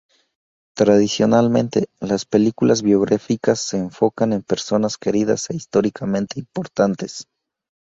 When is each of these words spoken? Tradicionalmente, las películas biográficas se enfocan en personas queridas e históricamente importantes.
Tradicionalmente, 0.75 1.85
las 1.99 2.25
películas 2.25 2.81
biográficas 2.81 3.61
se 3.61 3.77
enfocan 3.77 4.33
en 4.33 4.41
personas 4.41 4.97
queridas 4.97 5.51
e 5.51 5.55
históricamente 5.55 6.39
importantes. 6.39 7.27